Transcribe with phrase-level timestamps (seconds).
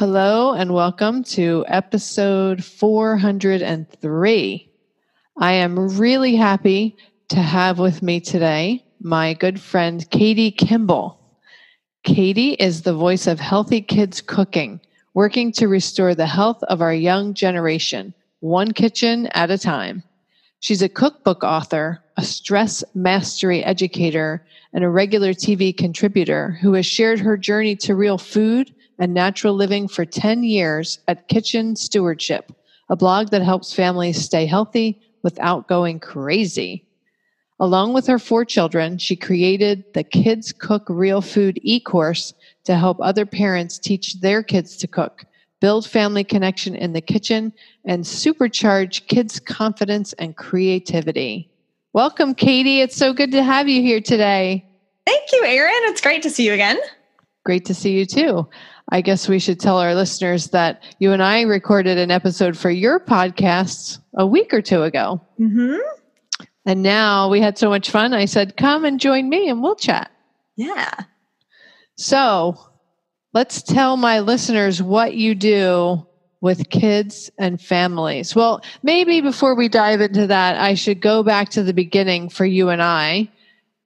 [0.00, 4.72] Hello, and welcome to episode 403.
[5.36, 6.96] I am really happy
[7.28, 11.20] to have with me today my good friend Katie Kimball.
[12.02, 14.80] Katie is the voice of Healthy Kids Cooking,
[15.12, 20.02] working to restore the health of our young generation, one kitchen at a time.
[20.60, 26.86] She's a cookbook author, a stress mastery educator, and a regular TV contributor who has
[26.86, 32.52] shared her journey to real food and natural living for 10 years at Kitchen Stewardship,
[32.90, 36.86] a blog that helps families stay healthy without going crazy.
[37.58, 42.32] Along with her four children, she created the Kids Cook Real Food e course
[42.64, 45.24] to help other parents teach their kids to cook,
[45.60, 47.52] build family connection in the kitchen,
[47.86, 51.50] and supercharge kids' confidence and creativity.
[51.92, 52.80] Welcome, Katie.
[52.80, 54.64] It's so good to have you here today.
[55.06, 55.72] Thank you, Erin.
[55.90, 56.78] It's great to see you again.
[57.44, 58.48] Great to see you too.
[58.90, 62.70] I guess we should tell our listeners that you and I recorded an episode for
[62.70, 65.20] your podcast a week or two ago.
[65.38, 65.76] Mm-hmm.
[66.66, 68.12] And now we had so much fun.
[68.12, 70.10] I said, come and join me and we'll chat.
[70.56, 70.92] Yeah.
[71.96, 72.58] So
[73.32, 76.06] let's tell my listeners what you do
[76.40, 78.34] with kids and families.
[78.34, 82.44] Well, maybe before we dive into that, I should go back to the beginning for
[82.44, 83.30] you and I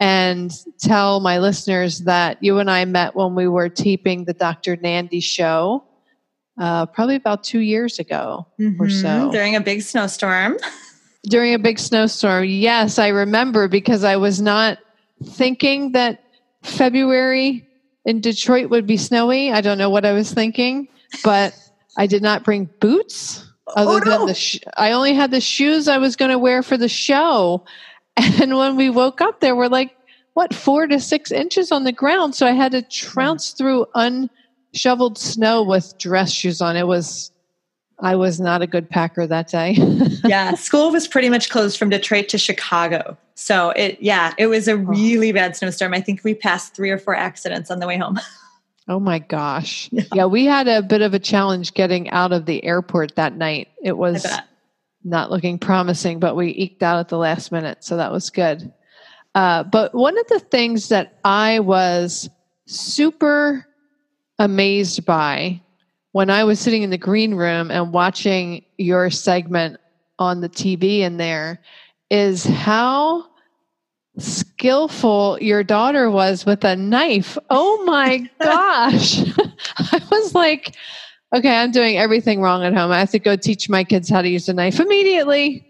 [0.00, 4.76] and tell my listeners that you and I met when we were taping the Dr.
[4.76, 5.84] Nandi show,
[6.58, 8.80] uh, probably about two years ago mm-hmm.
[8.80, 9.30] or so.
[9.30, 10.58] During a big snowstorm.
[11.24, 12.44] During a big snowstorm.
[12.44, 14.78] Yes, I remember because I was not
[15.24, 16.22] thinking that
[16.62, 17.66] February
[18.04, 19.50] in Detroit would be snowy.
[19.50, 20.88] I don't know what I was thinking,
[21.22, 21.56] but
[21.96, 24.18] I did not bring boots other oh, no.
[24.18, 26.88] than the sh- I only had the shoes I was going to wear for the
[26.88, 27.64] show
[28.40, 29.96] And when we woke up, there were like,
[30.34, 32.34] what, four to six inches on the ground.
[32.34, 36.76] So I had to trounce through unshoveled snow with dress shoes on.
[36.76, 37.30] It was,
[38.00, 39.76] I was not a good packer that day.
[40.24, 43.16] yeah, school was pretty much closed from Detroit to Chicago.
[43.36, 44.76] So it, yeah, it was a oh.
[44.76, 45.94] really bad snowstorm.
[45.94, 48.20] I think we passed three or four accidents on the way home.
[48.86, 49.88] Oh my gosh.
[49.90, 50.02] Yeah.
[50.12, 53.68] yeah, we had a bit of a challenge getting out of the airport that night.
[53.82, 54.26] It was
[55.04, 57.84] not looking promising, but we eked out at the last minute.
[57.84, 58.72] So that was good.
[59.34, 62.28] Uh, but one of the things that I was
[62.66, 63.66] super
[64.38, 65.60] amazed by
[66.12, 69.78] when I was sitting in the green room and watching your segment
[70.18, 71.60] on the TV in there
[72.10, 73.26] is how
[74.18, 77.36] skillful your daughter was with a knife.
[77.50, 79.18] Oh my gosh.
[79.76, 80.76] I was like,
[81.34, 82.90] okay, I'm doing everything wrong at home.
[82.90, 85.66] I have to go teach my kids how to use a knife immediately.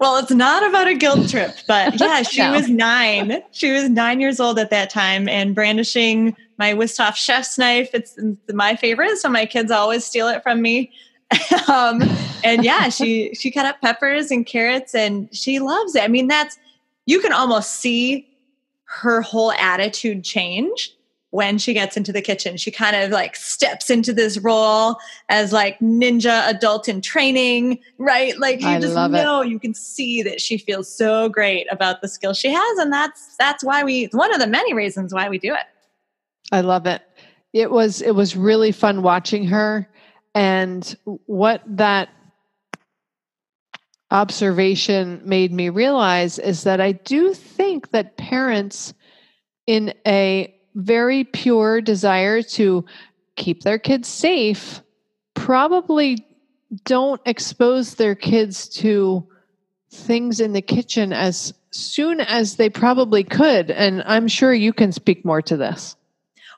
[0.00, 2.52] Well, it's not about a guilt trip, but yeah, she no.
[2.52, 3.42] was nine.
[3.52, 7.90] She was nine years old at that time and brandishing my Wüsthof chef's knife.
[7.92, 8.18] It's
[8.52, 10.92] my favorite, so my kids always steal it from me.
[11.68, 12.02] um,
[12.42, 16.02] and yeah, she she cut up peppers and carrots, and she loves it.
[16.02, 16.58] I mean, that's
[17.06, 18.26] you can almost see
[18.84, 20.92] her whole attitude change
[21.30, 22.56] when she gets into the kitchen.
[22.56, 24.96] She kind of like steps into this role
[25.28, 28.38] as like ninja adult in training, right?
[28.38, 29.48] Like you I just know it.
[29.48, 33.36] you can see that she feels so great about the skill she has and that's
[33.36, 35.66] that's why we one of the many reasons why we do it.
[36.52, 37.02] I love it.
[37.52, 39.88] It was it was really fun watching her
[40.34, 40.96] and
[41.26, 42.08] what that
[44.10, 48.92] observation made me realize is that I do think that parents
[49.66, 52.84] in a very pure desire to
[53.36, 54.80] keep their kids safe
[55.34, 56.24] probably
[56.84, 59.26] don't expose their kids to
[59.90, 63.70] things in the kitchen as soon as they probably could.
[63.70, 65.96] And I'm sure you can speak more to this.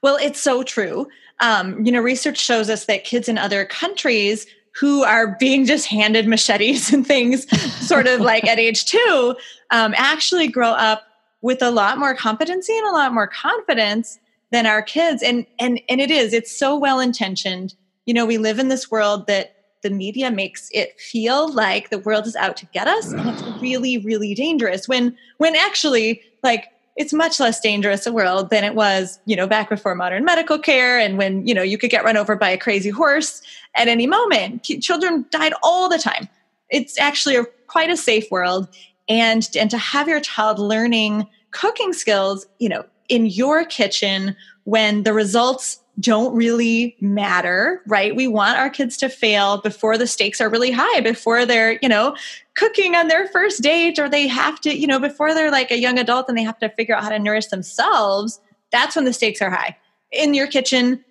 [0.03, 1.07] Well, it's so true.
[1.41, 5.87] Um, you know, research shows us that kids in other countries who are being just
[5.87, 7.47] handed machetes and things
[7.87, 9.37] sort of like at age two
[9.71, 11.05] um, actually grow up
[11.43, 14.19] with a lot more competency and a lot more confidence
[14.51, 15.23] than our kids.
[15.23, 17.75] And and and it is it's so well intentioned
[18.07, 21.99] you know we live in this world that the media makes it feel like the
[21.99, 26.67] world is out to get us and it's really really dangerous when when actually like
[26.97, 30.59] it's much less dangerous a world than it was you know back before modern medical
[30.59, 33.43] care and when you know you could get run over by a crazy horse
[33.75, 34.63] at any moment.
[34.81, 36.29] Children died all the time.
[36.71, 38.69] It's actually a, quite a safe world
[39.09, 45.03] and and to have your child learning cooking skills you know in your kitchen when
[45.03, 48.17] the results don't really matter, right?
[48.17, 51.89] We want our kids to fail before the stakes are really high, before they're, you
[51.89, 52.17] know,
[52.55, 55.79] cooking on their first date or they have to, you know, before they're like a
[55.79, 58.41] young adult and they have to figure out how to nourish themselves.
[58.71, 59.77] That's when the stakes are high.
[60.11, 61.05] In your kitchen,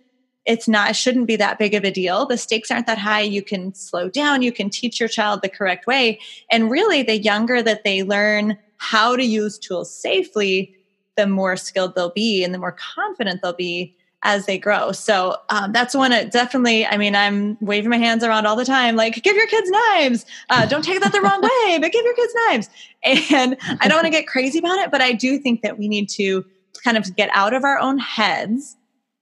[0.46, 2.26] it's not, it shouldn't be that big of a deal.
[2.26, 3.22] The stakes aren't that high.
[3.22, 6.20] You can slow down, you can teach your child the correct way.
[6.50, 10.76] And really, the younger that they learn how to use tools safely,
[11.16, 14.92] the more skilled they'll be and the more confident they'll be as they grow.
[14.92, 16.12] So um, that's one.
[16.12, 16.86] It definitely.
[16.86, 20.26] I mean, I'm waving my hands around all the time, like give your kids knives.
[20.50, 22.70] Uh, don't take that the wrong way, but give your kids knives.
[23.32, 25.88] And I don't want to get crazy about it, but I do think that we
[25.88, 26.46] need to
[26.84, 28.78] kind of get out of our own heads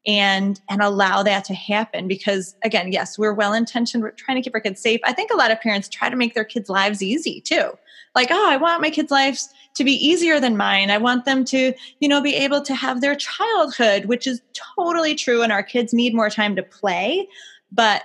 [0.08, 4.42] and and allow that to happen because again yes we're well intentioned we're trying to
[4.42, 6.70] keep our kids safe i think a lot of parents try to make their kids
[6.70, 7.72] lives easy too
[8.16, 9.50] like oh i want my kids lives
[9.80, 10.92] to be easier than mine.
[10.92, 14.42] I want them to, you know, be able to have their childhood, which is
[14.76, 15.42] totally true.
[15.42, 17.28] And our kids need more time to play.
[17.72, 18.04] But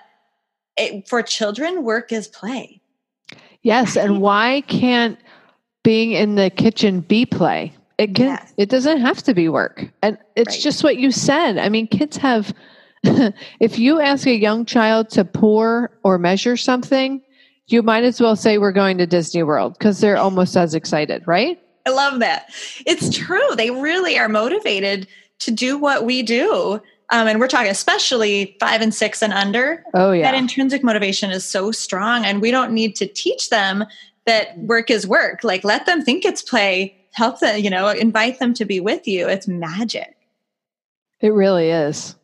[0.77, 2.81] it, for children, work is play.
[3.63, 3.97] Yes.
[3.97, 5.19] And why can't
[5.83, 7.75] being in the kitchen be play?
[7.99, 8.53] It can, yes.
[8.57, 9.89] it doesn't have to be work.
[10.03, 10.61] And it's right.
[10.61, 11.59] just what you said.
[11.59, 12.53] I mean, kids have,
[13.61, 17.23] if you ask a young child to pour or measure something,
[17.69, 21.23] you might as well say we're going to Disney World because they're almost as excited,
[21.27, 21.61] right?
[21.87, 22.51] I love that.
[22.87, 23.55] It's true.
[23.57, 25.07] They really are motivated
[25.41, 26.81] to do what we do.
[27.11, 29.85] Um, and we're talking especially five and six and under.
[29.93, 30.31] Oh, yeah.
[30.31, 32.25] That intrinsic motivation is so strong.
[32.25, 33.85] And we don't need to teach them
[34.27, 35.45] that work is work.
[35.45, 39.07] Like, let them think it's play, help them, you know, invite them to be with
[39.07, 39.29] you.
[39.29, 40.17] It's magic.
[41.21, 42.17] It really is.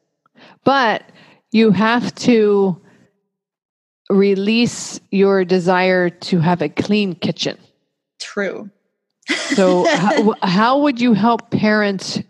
[0.65, 1.05] But
[1.53, 2.81] you have to
[4.11, 7.57] release your desire to have a clean kitchen.
[8.21, 8.69] True.
[9.29, 12.21] so, how, how would you help parents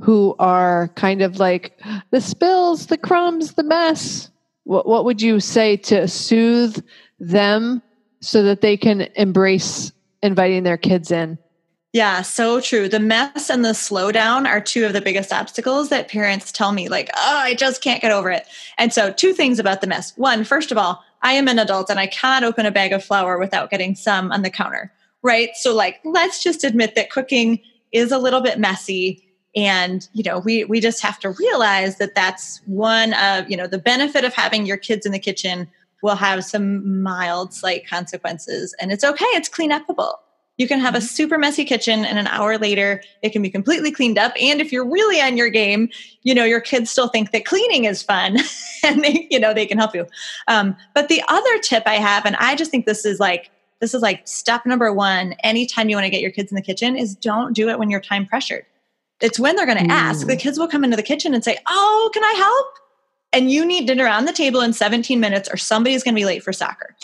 [0.00, 4.30] who are kind of like the spills, the crumbs, the mess?
[4.62, 6.82] What, what would you say to soothe
[7.18, 7.82] them
[8.20, 11.38] so that they can embrace inviting their kids in?
[11.94, 12.88] Yeah, so true.
[12.88, 16.88] The mess and the slowdown are two of the biggest obstacles that parents tell me,
[16.88, 18.48] like, oh, I just can't get over it.
[18.78, 20.12] And so, two things about the mess.
[20.16, 23.04] One, first of all, I am an adult and I cannot open a bag of
[23.04, 24.92] flour without getting some on the counter,
[25.22, 25.50] right?
[25.54, 27.60] So, like, let's just admit that cooking
[27.92, 29.24] is a little bit messy.
[29.54, 33.68] And, you know, we, we just have to realize that that's one of, you know,
[33.68, 35.68] the benefit of having your kids in the kitchen
[36.02, 38.74] will have some mild, slight consequences.
[38.80, 40.14] And it's okay, it's clean upable
[40.56, 41.06] you can have a mm-hmm.
[41.06, 44.32] super messy kitchen and an hour later it can be completely cleaned up.
[44.40, 45.88] And if you're really on your game,
[46.22, 48.38] you know, your kids still think that cleaning is fun
[48.84, 50.06] and they, you know, they can help you.
[50.48, 53.94] Um, but the other tip I have, and I just think this is like, this
[53.94, 56.96] is like step number one anytime you want to get your kids in the kitchen
[56.96, 58.64] is don't do it when you're time pressured.
[59.20, 60.26] It's when they're going to ask.
[60.26, 62.66] The kids will come into the kitchen and say, Oh, can I help?
[63.32, 66.24] And you need dinner on the table in 17 minutes or somebody's going to be
[66.24, 66.94] late for soccer.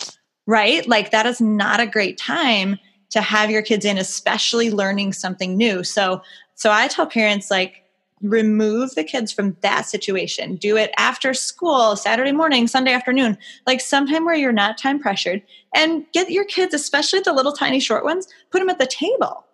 [0.47, 0.87] Right?
[0.87, 2.79] Like that is not a great time
[3.11, 5.83] to have your kids in, especially learning something new.
[5.83, 6.21] So,
[6.55, 7.81] so I tell parents like,
[8.21, 10.55] remove the kids from that situation.
[10.55, 15.41] Do it after school, Saturday morning, Sunday afternoon, like sometime where you're not time pressured.
[15.73, 19.45] And get your kids, especially the little tiny short ones, put them at the table.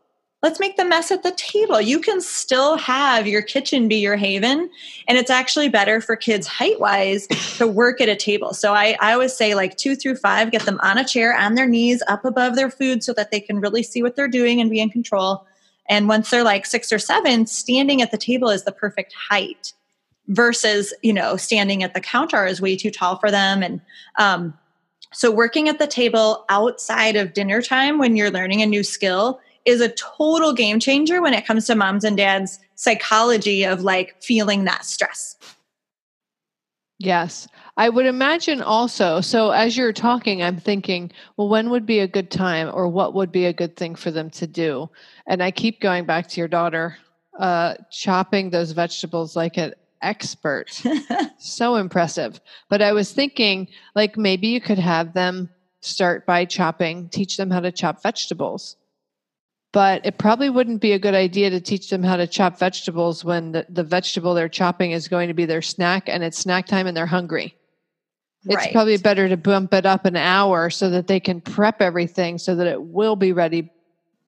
[0.43, 1.81] Let's make the mess at the table.
[1.81, 4.69] You can still have your kitchen be your haven.
[5.07, 7.25] And it's actually better for kids height wise
[7.57, 8.53] to work at a table.
[8.53, 11.55] So I, I always say, like two through five, get them on a chair, on
[11.55, 14.61] their knees, up above their food so that they can really see what they're doing
[14.61, 15.47] and be in control.
[15.89, 19.73] And once they're like six or seven, standing at the table is the perfect height
[20.27, 23.63] versus, you know, standing at the counter is way too tall for them.
[23.63, 23.81] And,
[24.19, 24.53] um,
[25.13, 29.39] so working at the table outside of dinner time when you're learning a new skill
[29.67, 34.15] is a total game changer when it comes to moms and dads psychology of like
[34.23, 35.35] feeling that stress.
[36.99, 37.47] Yes.
[37.75, 39.21] I would imagine also.
[39.21, 43.13] So, as you're talking, I'm thinking, well, when would be a good time or what
[43.13, 44.89] would be a good thing for them to do?
[45.27, 46.97] And I keep going back to your daughter
[47.37, 50.81] uh, chopping those vegetables like an expert.
[51.37, 52.39] so impressive.
[52.67, 55.49] But I was thinking, like, maybe you could have them
[55.81, 58.75] start by chopping, teach them how to chop vegetables.
[59.73, 63.25] But it probably wouldn't be a good idea to teach them how to chop vegetables
[63.25, 66.67] when the, the vegetable they're chopping is going to be their snack and it's snack
[66.67, 67.55] time and they're hungry.
[68.45, 72.37] It's probably better to bump it up an hour so that they can prep everything
[72.37, 73.69] so that it will be ready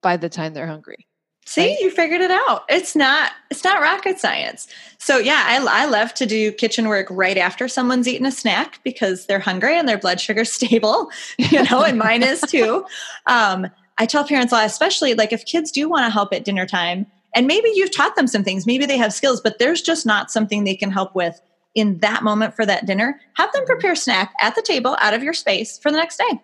[0.02, 1.06] by the time they're hungry.
[1.46, 1.80] See, Right?
[1.80, 2.64] you figured it out.
[2.68, 4.68] It's not it's not rocket science.
[4.98, 8.78] So yeah, I, I love to do kitchen work right after someone's eaten a snack
[8.84, 12.84] because they're hungry and their blood sugar's stable, you know, and mine is too.
[13.26, 13.68] Um,
[14.00, 16.64] I tell parents a lot, especially like if kids do want to help at dinner
[16.64, 20.06] time, and maybe you've taught them some things, maybe they have skills, but there's just
[20.06, 21.38] not something they can help with
[21.74, 23.20] in that moment for that dinner.
[23.34, 26.40] Have them prepare snack at the table out of your space for the next day.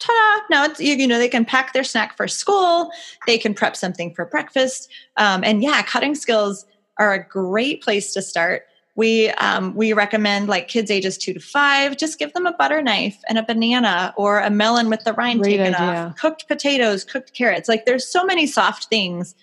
[0.00, 0.42] Ta-da!
[0.50, 2.90] Now it's you, you know they can pack their snack for school.
[3.26, 4.90] They can prep something for breakfast.
[5.18, 6.64] Um, and yeah, cutting skills
[6.98, 8.62] are a great place to start.
[8.96, 12.80] We um, we recommend like kids ages two to five, just give them a butter
[12.80, 16.06] knife and a banana or a melon with the rind Great taken idea.
[16.06, 17.68] off, cooked potatoes, cooked carrots.
[17.68, 19.34] Like there's so many soft things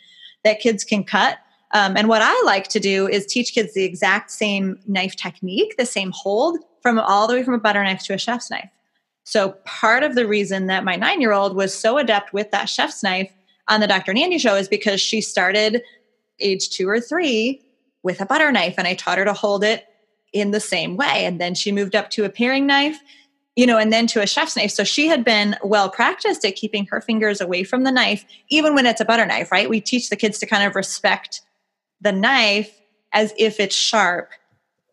[0.43, 1.37] that kids can cut.
[1.73, 5.75] Um, and what I like to do is teach kids the exact same knife technique,
[5.77, 8.69] the same hold from all the way from a butter knife to a chef's knife.
[9.23, 12.69] So part of the reason that my nine year old was so adept with that
[12.69, 13.31] chef's knife
[13.67, 14.13] on the Dr.
[14.13, 15.81] Nandi show is because she started
[16.39, 17.61] age two or three
[18.03, 19.85] with a butter knife and I taught her to hold it
[20.33, 21.25] in the same way.
[21.25, 22.99] And then she moved up to a paring knife,
[23.55, 24.71] you know, and then to a chef's knife.
[24.71, 28.73] So she had been well practiced at keeping her fingers away from the knife, even
[28.73, 29.69] when it's a butter knife, right?
[29.69, 31.41] We teach the kids to kind of respect
[31.99, 32.79] the knife
[33.13, 34.31] as if it's sharp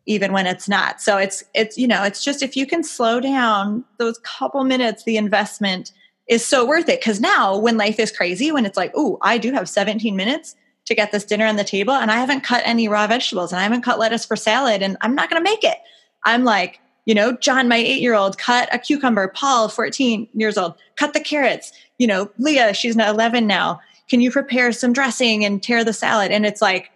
[0.07, 1.00] even when it's not.
[1.00, 5.05] So it's it's you know, it's just if you can slow down those couple minutes
[5.05, 5.93] the investment
[6.27, 9.38] is so worth it cuz now when life is crazy when it's like, "Ooh, I
[9.38, 10.57] do have 17 minutes
[10.88, 13.61] to get this dinner on the table and I haven't cut any raw vegetables and
[13.61, 15.78] I haven't cut lettuce for salad and I'm not going to make it."
[16.25, 21.14] I'm like, you know, John, my 8-year-old cut a cucumber, Paul, 14 years old, cut
[21.14, 21.73] the carrots.
[21.99, 23.80] You know, Leah, she's now 11 now.
[24.11, 26.33] Can you prepare some dressing and tear the salad?
[26.33, 26.90] And it's like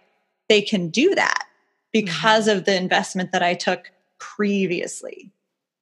[0.49, 1.45] they can do that
[1.91, 5.31] because of the investment that I took previously.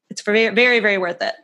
[0.10, 1.36] It's very, very, very worth it.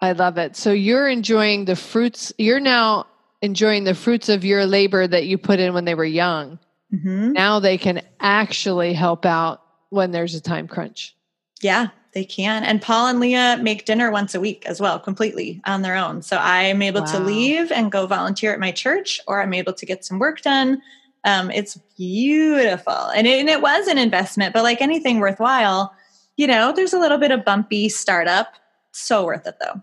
[0.00, 0.56] I love it.
[0.56, 3.06] So you're enjoying the fruits, you're now
[3.42, 6.58] enjoying the fruits of your labor that you put in when they were young.
[6.92, 7.32] Mhm.
[7.32, 11.14] Now they can actually help out when there's a time crunch.
[11.60, 12.64] Yeah, they can.
[12.64, 16.22] And Paul and Leah make dinner once a week as well, completely on their own.
[16.22, 19.86] So I'm able to leave and go volunteer at my church, or I'm able to
[19.86, 20.80] get some work done.
[21.24, 23.10] Um, it's beautiful.
[23.14, 25.92] And it, and it was an investment, but like anything worthwhile,
[26.36, 28.54] you know, there's a little bit of bumpy startup.
[28.92, 29.82] So worth it though.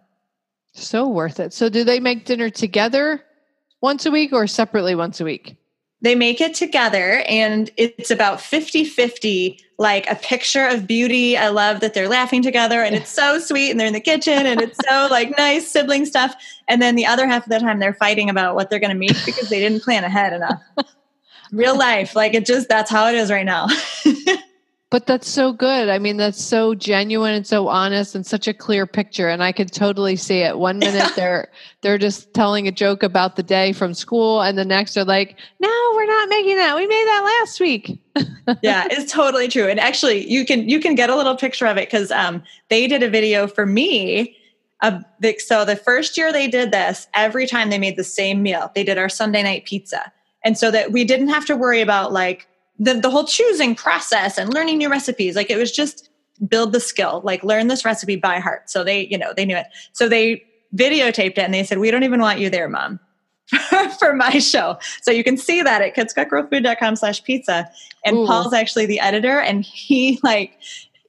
[0.73, 1.53] So worth it.
[1.53, 3.23] So do they make dinner together
[3.83, 5.55] once a week or separately once a week?
[6.03, 11.37] they make it together and it's about 50-50 like a picture of beauty.
[11.37, 14.45] I love that they're laughing together and it's so sweet and they're in the kitchen
[14.45, 16.35] and it's so like nice sibling stuff.
[16.67, 18.97] And then the other half of the time they're fighting about what they're going to
[18.97, 20.61] make because they didn't plan ahead enough.
[21.53, 23.67] Real life like it just that's how it is right now
[24.93, 25.89] But that's so good.
[25.89, 29.27] I mean, that's so genuine and so honest and such a clear picture.
[29.27, 30.59] And I could totally see it.
[30.59, 31.49] One minute they're
[31.81, 35.35] they're just telling a joke about the day from school, and the next they're like,
[35.59, 36.75] "No, we're not making that.
[36.75, 37.99] We made that last week."
[38.61, 41.77] yeah it's totally true and actually you can you can get a little picture of
[41.77, 44.37] it because um, they did a video for me
[44.81, 44.99] uh,
[45.39, 48.83] so the first year they did this every time they made the same meal they
[48.83, 50.11] did our sunday night pizza
[50.43, 52.47] and so that we didn't have to worry about like
[52.79, 55.35] the, the whole choosing process and learning new recipes.
[55.35, 56.09] Like it was just
[56.47, 58.69] build the skill like learn this recipe by heart.
[58.69, 59.67] So they you know they knew it.
[59.91, 60.43] So they
[60.75, 62.99] videotaped it and they said we don't even want you there mom
[63.99, 64.77] for my show.
[65.01, 67.69] So you can see that at kidscookrealfood.com slash pizza.
[68.05, 68.25] And Ooh.
[68.25, 70.57] paul's actually the editor and he like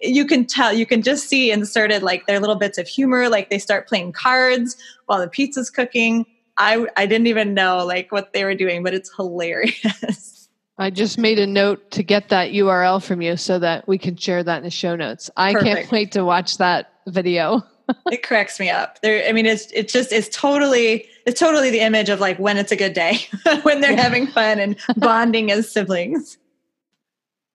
[0.01, 3.29] you can tell you can just see inserted like their little bits of humor.
[3.29, 6.27] Like they start playing cards while the pizza's cooking.
[6.57, 10.44] I i didn't even know like what they were doing but it's hilarious
[10.77, 14.17] I just made a note to get that URL from you so that we can
[14.17, 15.31] share that in the show notes.
[15.37, 17.63] I can't wait to watch that video.
[18.11, 21.81] it cracks me up there i mean it's it's just it's totally it's totally the
[21.81, 23.19] image of like when it's a good day
[23.63, 26.39] when they're having fun and bonding as siblings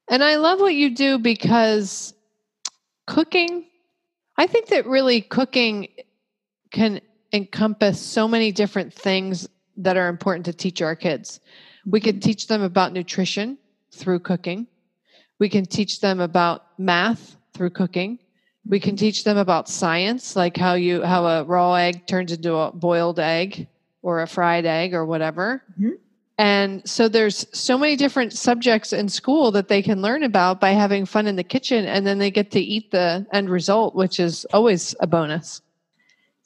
[0.09, 2.13] And I love what you do because
[3.05, 3.65] cooking,
[4.37, 5.87] I think that really cooking
[6.71, 6.99] can
[7.31, 9.47] encompass so many different things
[9.77, 11.39] that are important to teach our kids.
[11.89, 13.57] We can teach them about nutrition
[13.91, 14.67] through cooking.
[15.39, 18.19] We can teach them about math through cooking.
[18.67, 22.55] We can teach them about science, like how you how a raw egg turns into
[22.55, 23.67] a boiled egg
[24.03, 25.63] or a fried egg or whatever.
[25.79, 25.97] Mhm.
[26.37, 30.71] And so there's so many different subjects in school that they can learn about by
[30.71, 34.19] having fun in the kitchen and then they get to eat the end result, which
[34.19, 35.61] is always a bonus.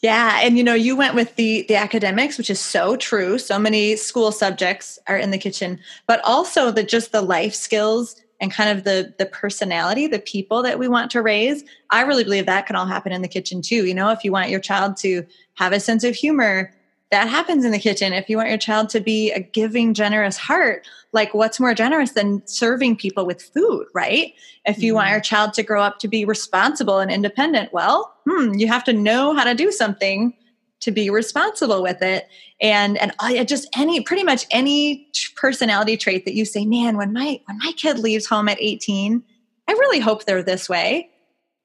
[0.04, 3.40] Yeah, and you know, you went with the the academics, which is so true.
[3.40, 8.22] So many school subjects are in the kitchen, but also the just the life skills
[8.42, 11.64] and kind of the the personality, the people that we want to raise.
[11.90, 13.86] I really believe that can all happen in the kitchen too.
[13.86, 16.74] You know, if you want your child to have a sense of humor,
[17.14, 18.12] that happens in the kitchen.
[18.12, 22.14] If you want your child to be a giving, generous heart, like what's more generous
[22.14, 24.34] than serving people with food, right?
[24.66, 25.14] If you mm want mm-hmm.
[25.14, 28.94] your child to grow up to be responsible and independent, well, hmm, you have to
[28.94, 30.34] know how to do something
[30.80, 32.28] to be responsible with it.
[32.60, 37.14] And and I just any pretty much any personality trait that you say, man, when
[37.14, 39.24] my when my kid leaves home at 18,
[39.68, 41.12] I really hope they're this way.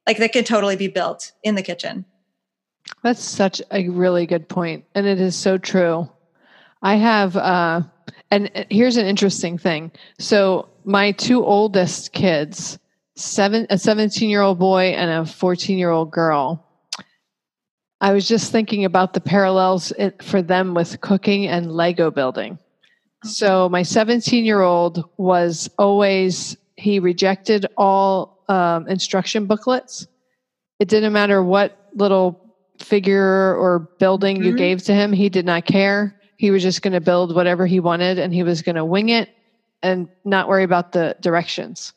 [0.06, 2.04] Like that could totally be built in the kitchen.
[3.02, 6.08] That's such a really good point, and it is so true.
[6.82, 7.82] I have, uh,
[8.30, 9.92] and here's an interesting thing.
[10.18, 12.78] So my two oldest kids,
[13.16, 16.64] seven, a 17 year old boy and a 14 year old girl.
[18.00, 19.92] I was just thinking about the parallels
[20.22, 22.58] for them with cooking and Lego building.
[23.24, 30.06] So my 17 year old was always he rejected all um, instruction booklets.
[30.78, 32.47] It didn't matter what little
[32.78, 34.46] figure or building mm-hmm.
[34.46, 36.18] you gave to him, he did not care.
[36.36, 39.08] He was just going to build whatever he wanted and he was going to wing
[39.08, 39.28] it
[39.82, 41.92] and not worry about the directions.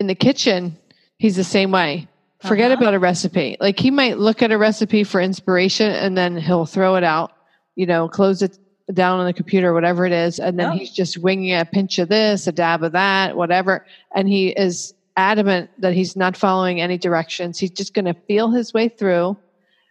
[0.00, 0.76] In the kitchen,
[1.18, 2.08] he's the same way.
[2.42, 2.82] Forget uh-huh.
[2.82, 3.56] about a recipe.
[3.60, 7.32] Like he might look at a recipe for inspiration and then he'll throw it out,
[7.76, 8.58] you know, close it
[8.92, 10.38] down on the computer, whatever it is.
[10.38, 10.72] And then oh.
[10.72, 13.86] he's just winging a pinch of this, a dab of that, whatever.
[14.14, 17.58] And he is adamant that he's not following any directions.
[17.58, 19.36] He's just going to feel his way through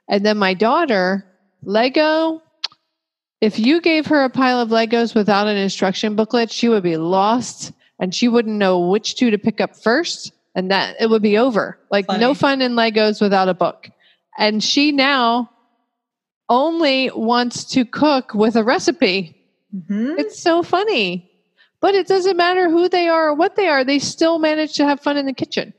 [0.07, 1.25] and then my daughter,
[1.63, 2.41] Lego,
[3.41, 6.97] if you gave her a pile of Legos without an instruction booklet, she would be
[6.97, 11.21] lost and she wouldn't know which two to pick up first and that it would
[11.21, 11.77] be over.
[11.91, 12.19] Like Funny.
[12.19, 13.89] no fun in Legos without a book.
[14.37, 15.49] And she now
[16.49, 19.35] only wants to cook with a recipe.
[19.75, 20.19] Mm-hmm.
[20.19, 21.31] It's so funny.
[21.81, 24.85] But it doesn't matter who they are or what they are, they still manage to
[24.85, 25.73] have fun in the kitchen.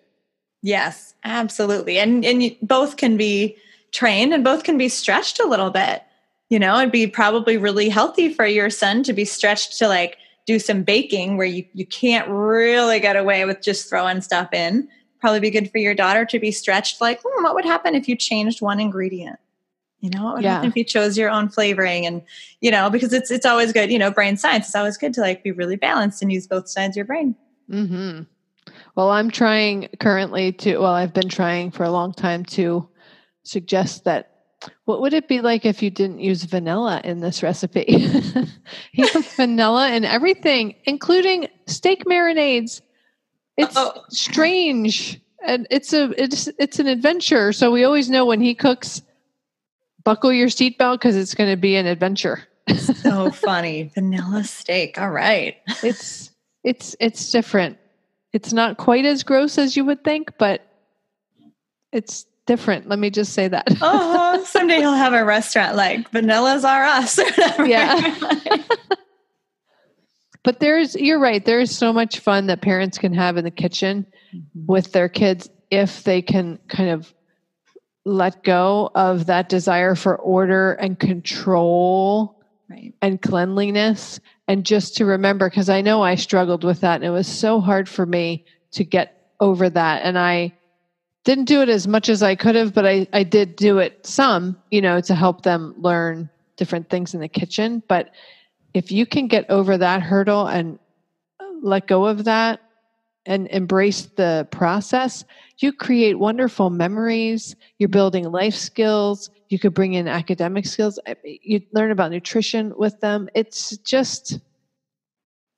[0.63, 1.99] Yes, absolutely.
[1.99, 3.57] And and you, both can be
[3.93, 6.03] trained and both can be stretched a little bit.
[6.49, 10.17] You know, it'd be probably really healthy for your son to be stretched to like
[10.47, 14.89] do some baking where you, you can't really get away with just throwing stuff in.
[15.21, 18.07] Probably be good for your daughter to be stretched like, hmm, what would happen if
[18.07, 19.41] you changed one ingredient?
[20.01, 20.55] You know, what would yeah.
[20.55, 22.07] happen if you chose your own flavoring?
[22.07, 22.23] And,
[22.61, 25.21] you know, because it's it's always good, you know, brain science, it's always good to
[25.21, 27.35] like be really balanced and use both sides of your brain.
[27.69, 28.23] Mm-hmm.
[28.95, 32.89] Well, I'm trying currently to, well, I've been trying for a long time to
[33.47, 34.33] suggest that
[34.87, 37.85] what would it be like if you didn't use vanilla in this recipe?
[38.93, 42.81] he puts vanilla in everything, including steak marinades.
[43.57, 44.03] It's Uh-oh.
[44.09, 45.21] strange.
[45.47, 47.53] And it's a it's it's an adventure.
[47.53, 49.03] So we always know when he cooks,
[50.03, 52.43] buckle your seatbelt because it's going to be an adventure.
[53.03, 53.91] so funny.
[53.95, 54.99] Vanilla steak.
[54.99, 55.57] All right.
[55.83, 56.33] It's
[56.65, 57.79] it's it's different.
[58.33, 60.67] It's not quite as gross as you would think, but
[61.93, 62.89] it's different.
[62.89, 63.67] Let me just say that.
[63.83, 67.19] oh, someday he'll have a restaurant like Vanilla's Are Us.
[67.59, 68.17] yeah.
[70.43, 71.45] but there's, you're right.
[71.45, 74.67] There's so much fun that parents can have in the kitchen mm-hmm.
[74.67, 77.13] with their kids if they can kind of
[78.05, 82.95] let go of that desire for order and control right.
[83.03, 84.21] and cleanliness.
[84.47, 87.61] And just to remember, because I know I struggled with that and it was so
[87.61, 90.03] hard for me to get over that.
[90.05, 90.55] And I,
[91.27, 94.07] didn't do it as much as I could have, but I, I did do it
[94.07, 97.83] some, you know, to help them learn different things in the kitchen.
[97.89, 98.11] But
[98.75, 100.79] if you can get over that hurdle and
[101.63, 102.61] let go of that
[103.27, 105.25] and embrace the process,
[105.59, 107.57] you create wonderful memories.
[107.81, 109.29] You're building life skills.
[109.49, 110.97] You could bring in academic skills.
[111.25, 113.29] You learn about nutrition with them.
[113.35, 114.39] It's just,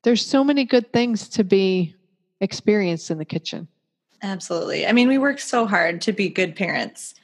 [0.03, 1.95] there's so many good things to be
[2.41, 3.69] experienced in the kitchen.
[4.23, 4.87] Absolutely.
[4.87, 7.15] I mean, we work so hard to be good parents,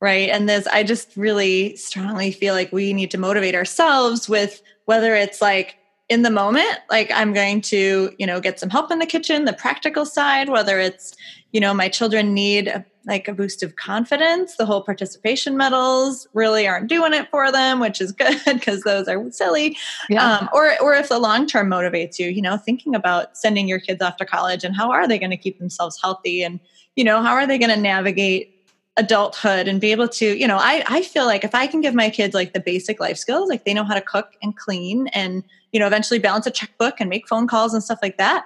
[0.00, 0.28] right?
[0.28, 5.14] And this, I just really strongly feel like we need to motivate ourselves with whether
[5.14, 5.76] it's like
[6.08, 9.46] in the moment, like I'm going to, you know, get some help in the kitchen,
[9.46, 11.16] the practical side, whether it's,
[11.52, 14.56] you know, my children need a like a boost of confidence.
[14.56, 19.08] The whole participation medals really aren't doing it for them, which is good because those
[19.08, 19.76] are silly.
[20.08, 20.38] Yeah.
[20.38, 23.80] Um, or, or if the long term motivates you, you know, thinking about sending your
[23.80, 26.60] kids off to college and how are they going to keep themselves healthy and,
[26.96, 28.52] you know, how are they going to navigate
[28.98, 31.94] adulthood and be able to you know I, I feel like if i can give
[31.94, 35.06] my kids like the basic life skills like they know how to cook and clean
[35.08, 38.44] and you know eventually balance a checkbook and make phone calls and stuff like that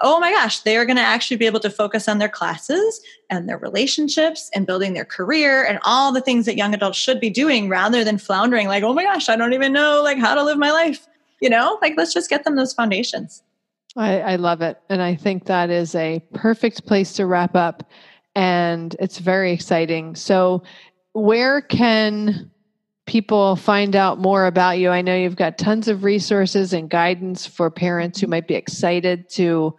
[0.00, 3.00] oh my gosh they are going to actually be able to focus on their classes
[3.30, 7.20] and their relationships and building their career and all the things that young adults should
[7.20, 10.34] be doing rather than floundering like oh my gosh i don't even know like how
[10.34, 11.08] to live my life
[11.40, 11.78] you know?
[11.82, 13.42] Like let's just get them those foundations.
[13.96, 14.80] I, I love it.
[14.88, 17.90] And i think that is a perfect place to wrap up.
[18.34, 20.14] And it's very exciting.
[20.14, 20.62] So,
[21.12, 22.50] where can
[23.08, 24.90] people find out more about you?
[24.90, 29.30] I know you've got tons of resources and guidance for parents who might be excited
[29.30, 29.74] to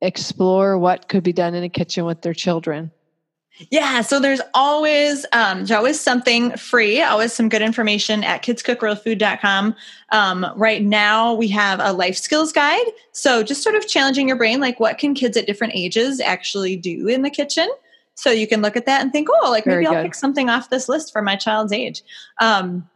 [0.00, 2.90] explore what could be done in a kitchen with their children.
[3.70, 9.76] Yeah, so there's always um, there's always something free, always some good information at kidscookrealfood.com.
[10.10, 12.86] Um, right now, we have a life skills guide.
[13.12, 16.76] So just sort of challenging your brain, like what can kids at different ages actually
[16.76, 17.68] do in the kitchen?
[18.22, 20.70] So you can look at that and think, oh, like maybe I'll pick something off
[20.70, 22.04] this list for my child's age.
[22.40, 22.88] Um,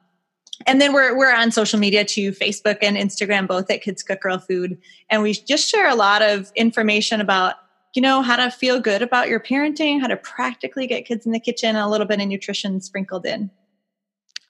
[0.68, 4.22] and then we're we're on social media too, Facebook and Instagram, both at Kids Cook
[4.22, 4.78] Real Food,
[5.10, 7.56] and we just share a lot of information about
[7.96, 11.32] you know how to feel good about your parenting, how to practically get kids in
[11.32, 13.50] the kitchen, a little bit of nutrition sprinkled in.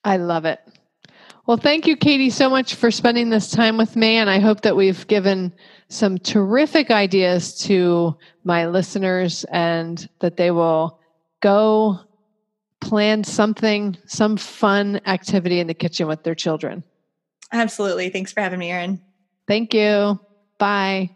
[0.05, 0.61] I love it.
[1.47, 4.63] Well, thank you, Katie, so much for spending this time with me, and I hope
[4.63, 5.53] that we've given
[5.89, 10.99] some terrific ideas to my listeners and that they will
[11.41, 12.01] go
[12.81, 16.83] plan something, some fun activity in the kitchen with their children.
[17.53, 18.11] Absolutely.
[18.11, 19.01] Thanks for having me, Erin.
[19.47, 20.19] Thank you.
[20.59, 21.16] Bye.